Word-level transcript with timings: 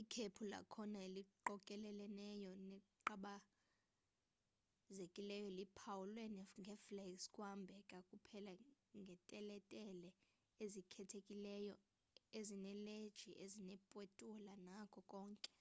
ikhephu 0.00 0.42
lakhona 0.52 0.98
eliqokeleleneyo 1.06 2.50
neqabakaelizeleyo 2.70 5.48
liphawulwe 5.58 6.24
ngeflags 6.68 7.24
kungahambeka 7.34 7.96
kuphela 8.08 8.52
ngeteletele 9.04 10.10
ezikhethekileyo 10.64 11.74
ezinezileji 12.38 13.30
ezinepetula 13.44 14.54
nako 14.66 15.00
konke 15.12 15.52